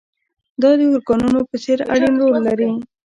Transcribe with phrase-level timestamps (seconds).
[0.61, 2.69] دا د ارګانونو په څېر اړين رول لري.